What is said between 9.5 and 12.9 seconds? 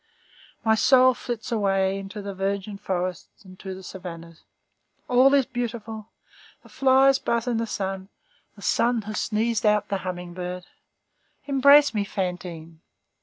out the humming bird. Embrace me, Fantine!"